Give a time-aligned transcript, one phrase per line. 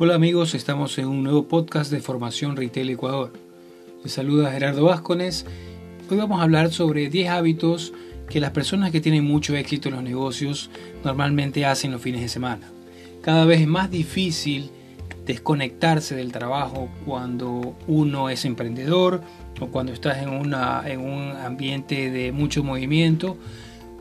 [0.00, 3.32] Hola amigos, estamos en un nuevo podcast de Formación Retail Ecuador.
[4.04, 5.44] Les saluda Gerardo Vázquez.
[6.08, 7.92] Hoy vamos a hablar sobre 10 hábitos
[8.30, 10.70] que las personas que tienen mucho éxito en los negocios
[11.02, 12.70] normalmente hacen los fines de semana.
[13.22, 14.70] Cada vez es más difícil
[15.26, 19.20] desconectarse del trabajo cuando uno es emprendedor
[19.58, 23.36] o cuando estás en, una, en un ambiente de mucho movimiento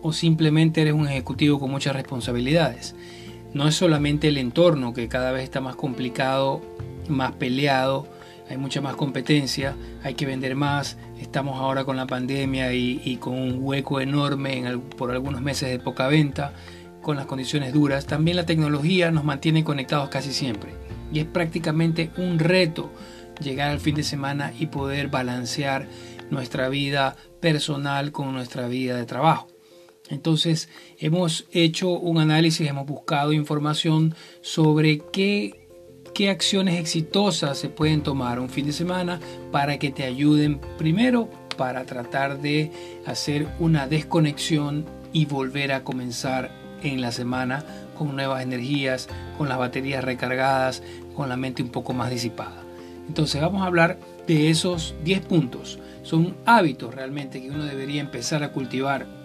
[0.00, 2.94] o simplemente eres un ejecutivo con muchas responsabilidades
[3.54, 6.62] no es solamente el entorno que cada vez está más complicado,
[7.08, 8.06] más peleado,
[8.48, 13.38] hay mucha más competencia, hay que vender más, estamos ahora con la pandemia y, con
[13.38, 14.62] un hueco enorme
[14.96, 16.52] por algunos meses de poca venta,
[17.00, 18.06] con las condiciones duras.
[18.06, 20.70] También la tecnología nos mantiene conectados casi siempre
[21.12, 22.90] y es prácticamente un reto
[23.40, 25.86] llegar al fin de semana y poder balancear
[26.30, 29.51] nuestra vida personal con nuestra vida de trabajo.
[30.12, 35.66] Entonces hemos hecho un análisis, hemos buscado información sobre qué,
[36.12, 41.30] qué acciones exitosas se pueden tomar un fin de semana para que te ayuden primero
[41.56, 42.70] para tratar de
[43.06, 46.50] hacer una desconexión y volver a comenzar
[46.82, 47.64] en la semana
[47.96, 50.82] con nuevas energías, con las baterías recargadas,
[51.16, 52.62] con la mente un poco más disipada.
[53.08, 55.78] Entonces vamos a hablar de esos 10 puntos.
[56.02, 59.21] Son hábitos realmente que uno debería empezar a cultivar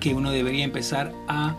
[0.00, 1.56] que uno debería empezar a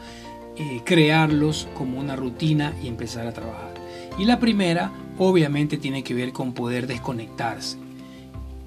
[0.58, 3.74] eh, crearlos como una rutina y empezar a trabajar.
[4.18, 7.78] Y la primera, obviamente, tiene que ver con poder desconectarse.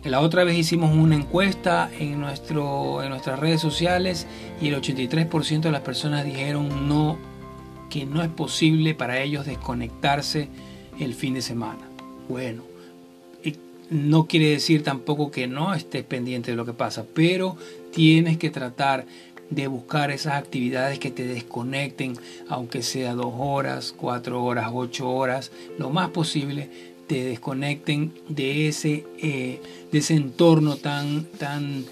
[0.05, 4.27] La otra vez hicimos una encuesta en, nuestro, en nuestras redes sociales
[4.61, 7.19] y el 83% de las personas dijeron no,
[7.91, 10.49] que no es posible para ellos desconectarse
[11.01, 11.89] el fin de semana.
[12.29, 12.63] Bueno,
[13.91, 17.57] no quiere decir tampoco que no estés pendiente de lo que pasa, pero
[17.93, 19.07] tienes que tratar
[19.51, 22.15] de buscar esas actividades que te desconecten,
[22.49, 26.69] aunque sea dos horas, cuatro horas, ocho horas, lo más posible
[27.07, 29.61] te desconecten de ese, eh,
[29.91, 31.85] de ese entorno tan, tan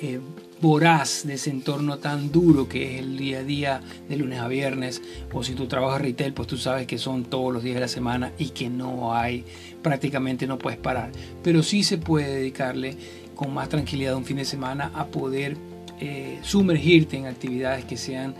[0.00, 0.20] eh,
[0.60, 4.48] voraz, de ese entorno tan duro que es el día a día de lunes a
[4.48, 7.80] viernes, o si tú trabajas retail, pues tú sabes que son todos los días de
[7.80, 9.44] la semana y que no hay,
[9.82, 11.10] prácticamente no puedes parar,
[11.42, 12.96] pero sí se puede dedicarle
[13.34, 15.56] con más tranquilidad un fin de semana a poder
[16.00, 18.34] eh, sumergirte en actividades que sean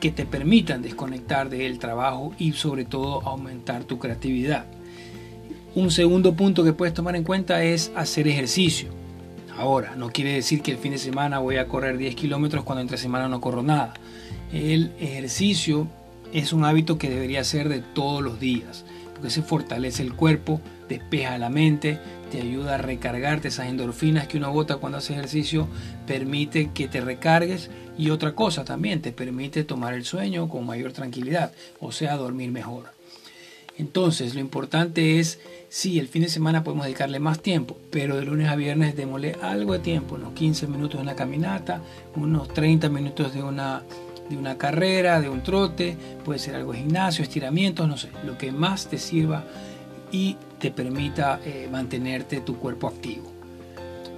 [0.00, 4.66] que te permitan desconectar del trabajo y sobre todo aumentar tu creatividad.
[5.74, 8.88] Un segundo punto que puedes tomar en cuenta es hacer ejercicio.
[9.56, 12.80] Ahora, no quiere decir que el fin de semana voy a correr 10 kilómetros cuando
[12.80, 13.94] entre semana no corro nada.
[14.52, 15.88] El ejercicio
[16.32, 18.84] es un hábito que debería ser de todos los días,
[19.18, 21.98] porque se fortalece el cuerpo, despeja la mente,
[22.30, 25.66] te ayuda a recargarte esas endorfinas que uno bota cuando hace ejercicio,
[26.06, 27.68] permite que te recargues
[27.98, 32.52] y otra cosa también, te permite tomar el sueño con mayor tranquilidad, o sea, dormir
[32.52, 32.92] mejor.
[33.76, 38.24] Entonces, lo importante es, sí, el fin de semana podemos dedicarle más tiempo, pero de
[38.24, 41.80] lunes a viernes démosle algo de tiempo, unos 15 minutos de una caminata,
[42.14, 43.82] unos 30 minutos de una,
[44.28, 48.36] de una carrera, de un trote, puede ser algo de gimnasio, estiramientos, no sé, lo
[48.36, 49.44] que más te sirva
[50.10, 53.32] y te permita eh, mantenerte tu cuerpo activo.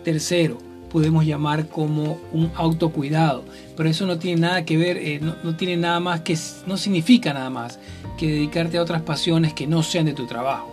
[0.05, 0.59] Tercero,
[0.91, 3.45] podemos llamar como un autocuidado,
[3.77, 7.33] pero eso no tiene nada que ver, eh, no, tiene nada más que, no significa
[7.33, 7.79] nada más
[8.19, 10.69] que dedicarte a otras pasiones que no sean de tu trabajo.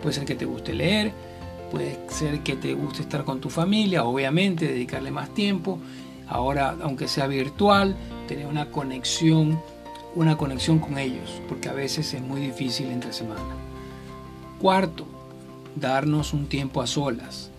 [0.00, 1.12] Puede ser que te guste leer,
[1.70, 5.78] puede ser que te guste estar con tu familia, obviamente dedicarle más tiempo.
[6.28, 7.96] Ahora, aunque sea virtual,
[8.28, 9.60] tener una conexión,
[10.14, 13.54] una conexión con ellos, porque a veces es muy difícil entre semana.
[14.60, 15.06] Cuarto,
[15.76, 17.50] darnos un tiempo a solas.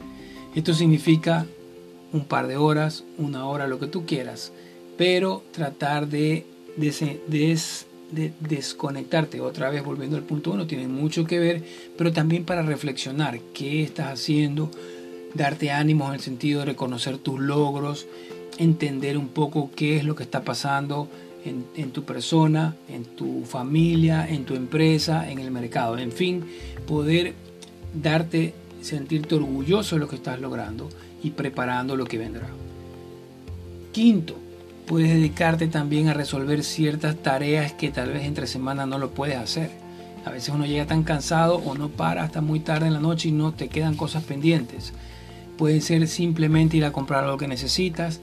[0.55, 1.45] Esto significa
[2.13, 4.51] un par de horas, una hora, lo que tú quieras,
[4.97, 6.45] pero tratar de,
[8.39, 9.41] desconectarte.
[9.41, 11.63] Otra vez, volviendo al punto uno, tiene mucho que ver,
[11.97, 14.71] pero también para reflexionar qué estás haciendo,
[15.33, 18.07] darte ánimos en el sentido de reconocer tus logros,
[18.57, 21.07] entender un poco qué es lo que está pasando
[21.45, 25.97] en, tu persona, en tu familia, en tu empresa, en el mercado.
[25.97, 26.43] En fin,
[26.87, 27.33] poder
[27.93, 30.89] darte, sentirte orgulloso de lo que estás logrando
[31.23, 32.47] y preparando lo que vendrá.
[33.91, 34.35] Quinto,
[34.85, 39.37] puedes dedicarte también a resolver ciertas tareas que tal vez entre semana no lo puedes
[39.37, 39.69] hacer.
[40.25, 43.29] A veces uno llega tan cansado o no para hasta muy tarde en la noche
[43.29, 44.91] y no te quedan cosas pendientes.
[45.57, 48.19] Puede ser simplemente ir a comprar lo que necesitas,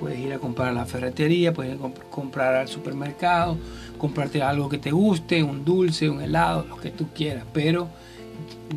[0.00, 3.58] Puedes ir a comprar a la ferretería, puedes ir a comprar al supermercado,
[3.98, 7.90] comprarte algo que te guste, un dulce, un helado, lo que tú quieras, pero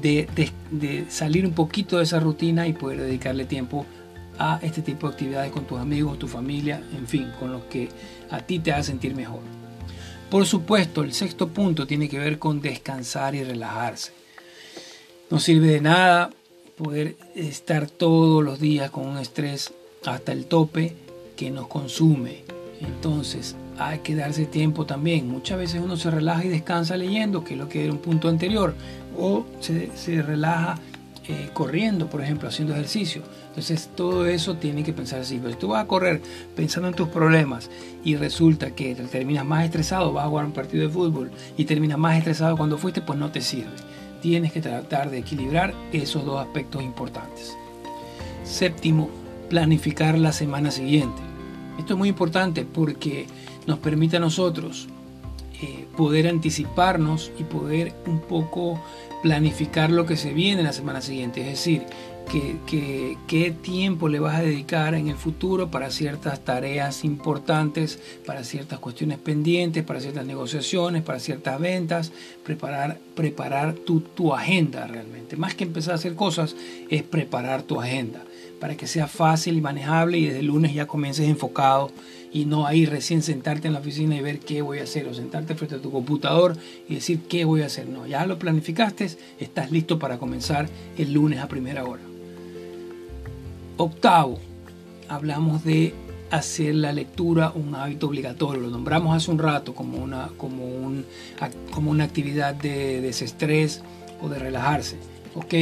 [0.02, 3.86] de, salir un poquito de esa rutina y poder dedicarle tiempo
[4.38, 7.88] a este tipo de actividades con tus amigos, tu familia, en fin, con los que
[8.30, 9.40] a ti te haga sentir mejor.
[10.30, 14.12] Por supuesto, el sexto punto tiene que ver con descansar y relajarse.
[15.30, 16.32] No sirve de nada
[16.78, 19.72] poder estar todos los días con un estrés
[20.06, 20.96] hasta el tope
[21.36, 22.44] que nos consume.
[22.80, 25.28] Entonces hay que darse tiempo también.
[25.28, 28.30] Muchas veces uno se relaja y descansa leyendo, que es lo que era un punto
[28.30, 28.76] anterior,
[29.18, 30.78] o se, relaja
[31.28, 33.22] eh, corriendo, por ejemplo, haciendo ejercicio.
[33.50, 35.40] Entonces todo eso tiene que pensar así.
[35.42, 36.22] Pero si tú vas a correr
[36.56, 37.70] pensando en tus problemas
[38.04, 41.98] y resulta que terminas más estresado, vas a jugar un partido de fútbol y terminas
[41.98, 43.72] más estresado cuando fuiste, pues no te sirve.
[44.22, 47.56] Tienes que tratar de equilibrar esos dos aspectos importantes.
[48.44, 49.10] Séptimo,
[49.54, 51.22] planificar la semana siguiente.
[51.78, 53.28] Esto es muy importante porque
[53.68, 54.88] nos permite a nosotros
[55.62, 58.84] eh, poder anticiparnos y poder un poco
[59.22, 61.42] planificar lo que se viene la semana siguiente.
[61.42, 61.84] Es decir,
[62.66, 68.80] qué tiempo le vas a dedicar en el futuro para ciertas tareas importantes, para ciertas
[68.80, 72.12] cuestiones pendientes, para ciertas negociaciones, para ciertas ventas,
[72.44, 75.38] preparar, preparar tu, tu agenda realmente.
[75.38, 76.56] Más que empezar a hacer cosas,
[76.90, 78.24] es preparar tu agenda
[78.64, 81.92] para que sea fácil y manejable y desde el lunes ya comiences enfocado
[82.32, 85.14] y no ahí recién sentarte en la oficina y ver qué voy a hacer o
[85.14, 86.56] sentarte frente a tu computador
[86.88, 87.90] y decir qué voy a hacer.
[87.90, 92.04] No, ya lo planificaste, estás listo para comenzar el lunes a primera hora.
[93.76, 94.40] Octavo,
[95.10, 95.94] hablamos de
[96.32, 98.62] hacer la lectura un hábito obligatorio.
[98.62, 101.04] Lo nombramos hace un rato como una, como un,
[101.70, 103.84] como una actividad de desestrés
[104.22, 104.96] o de relajarse.
[105.36, 105.54] Ok,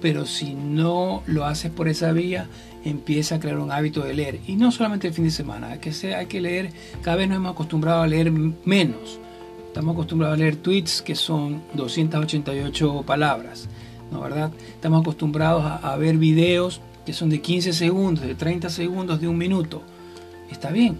[0.00, 2.48] pero si no lo haces por esa vía,
[2.84, 4.40] empieza a crear un hábito de leer.
[4.46, 6.70] Y no solamente el fin de semana, hay que, hay que leer,
[7.02, 9.18] cada vez nos hemos acostumbrado a leer menos.
[9.66, 13.68] Estamos acostumbrados a leer tweets que son 288 palabras,
[14.10, 14.50] ¿no verdad?
[14.70, 19.28] Estamos acostumbrados a, a ver videos que son de 15 segundos, de 30 segundos, de
[19.28, 19.82] un minuto.
[20.50, 20.98] Está bien,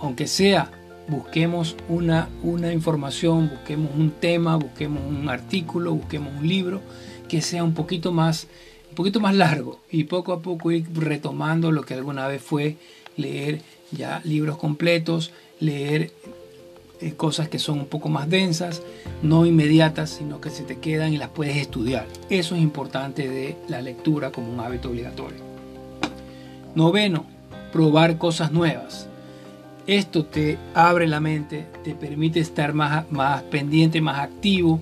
[0.00, 0.70] aunque sea,
[1.08, 6.80] busquemos una, una información, busquemos un tema, busquemos un artículo, busquemos un libro
[7.28, 8.46] que sea un poquito más,
[8.90, 12.76] un poquito más largo y poco a poco ir retomando lo que alguna vez fue
[13.16, 16.12] leer ya libros completos, leer
[17.00, 18.82] eh, cosas que son un poco más densas,
[19.22, 22.06] no inmediatas, sino que se te quedan y las puedes estudiar.
[22.30, 25.38] Eso es importante de la lectura como un hábito obligatorio.
[26.74, 27.26] Noveno,
[27.72, 29.08] probar cosas nuevas.
[29.86, 34.80] Esto te abre la mente, te permite estar más, más pendiente, más activo.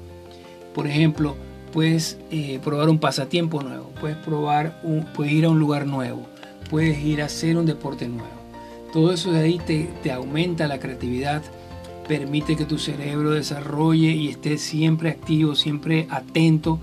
[0.75, 1.35] Por ejemplo,
[1.73, 4.81] puedes eh, probar un pasatiempo nuevo, puedes probar
[5.15, 6.27] puedes ir a un lugar nuevo,
[6.71, 8.43] puedes ir a hacer un deporte nuevo.
[8.93, 11.43] Todo eso de ahí te, te aumenta la creatividad,
[12.07, 16.79] permite que tu cerebro desarrolle y esté siempre activo, siempre atento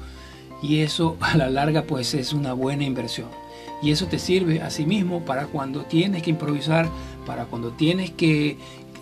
[0.62, 3.28] y eso a la larga pues es una buena inversión.
[3.82, 6.90] Y eso te sirve a sí mismo para cuando tienes que improvisar,
[7.26, 8.58] para cuando tienes que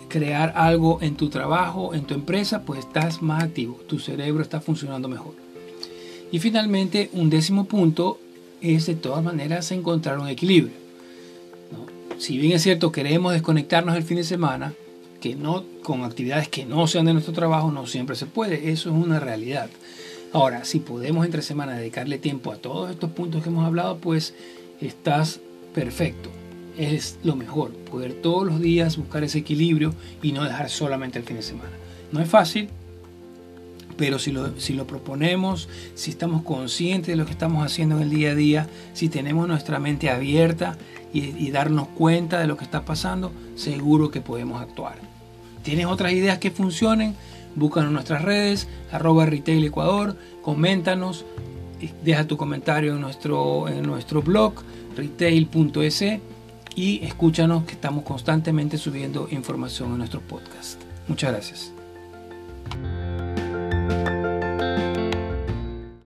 [0.08, 4.62] crear algo en tu trabajo, en tu empresa, pues estás más activo, tu cerebro está
[4.62, 5.47] funcionando mejor.
[6.32, 8.20] Y finalmente, un décimo punto
[8.62, 10.88] es de todas maneras encontrar un equilibrio.
[12.18, 14.74] Si bien es cierto, queremos desconectarnos el fin de semana,
[15.22, 18.72] que no con actividades que no sean de nuestro trabajo, no siempre se puede.
[18.72, 19.70] Eso es una realidad.
[20.34, 24.34] Ahora, si podemos entre semana dedicarle tiempo a todos estos puntos que hemos hablado, pues
[24.82, 25.40] estás
[25.74, 26.30] perfecto.
[26.78, 31.26] Es lo mejor, poder todos los días buscar ese equilibrio y no dejar solamente el
[31.26, 31.72] fin de semana.
[32.12, 32.70] No es fácil,
[33.98, 38.04] pero si lo, si lo proponemos, si estamos conscientes de lo que estamos haciendo en
[38.04, 40.78] el día a día, si tenemos nuestra mente abierta
[41.14, 44.96] y, darnos cuenta de lo que está pasando, seguro que podemos actuar.
[45.64, 47.16] ¿Tienes otras ideas que funcionen?
[47.56, 51.26] Búscanos en nuestras redes, arroba retail ecuador, coméntanos,
[52.04, 54.54] deja tu comentario en nuestro, en nuestro blog
[54.96, 56.04] retail.es
[56.76, 60.80] y escúchanos que estamos constantemente subiendo información en nuestro podcast.
[61.08, 61.74] Muchas gracias.